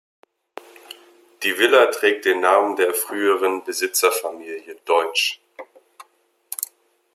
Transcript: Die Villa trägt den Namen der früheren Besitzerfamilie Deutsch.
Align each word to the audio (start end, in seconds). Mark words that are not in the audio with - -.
Die 1.43 1.59
Villa 1.59 1.85
trägt 1.91 2.25
den 2.25 2.39
Namen 2.39 2.75
der 2.75 2.91
früheren 2.91 3.63
Besitzerfamilie 3.63 4.77
Deutsch. 4.83 5.39